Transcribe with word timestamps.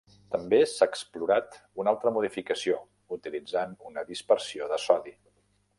També 0.35 0.59
s'ha 0.69 0.87
explorat 0.93 1.57
una 1.83 1.93
altra 1.97 2.13
modificació 2.15 2.81
utilitzant 3.19 3.79
una 3.93 4.09
dispersió 4.13 4.73
de 4.75 4.83
sodi. 4.89 5.17